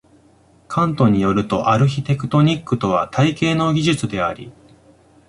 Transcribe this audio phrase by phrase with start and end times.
[0.67, 4.51] カントに依ると、アルヒテクトニックとは「体系の技術」であり、